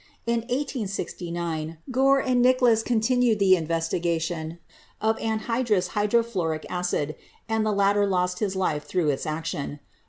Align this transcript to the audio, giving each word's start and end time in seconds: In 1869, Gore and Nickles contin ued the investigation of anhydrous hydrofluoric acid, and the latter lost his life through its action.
In 0.25 0.39
1869, 0.39 1.77
Gore 1.91 2.19
and 2.21 2.41
Nickles 2.41 2.81
contin 2.83 3.19
ued 3.21 3.37
the 3.37 3.55
investigation 3.55 4.57
of 4.99 5.17
anhydrous 5.19 5.89
hydrofluoric 5.89 6.65
acid, 6.71 7.13
and 7.47 7.63
the 7.63 7.71
latter 7.71 8.07
lost 8.07 8.39
his 8.39 8.55
life 8.55 8.83
through 8.85 9.09
its 9.11 9.27
action. 9.27 9.79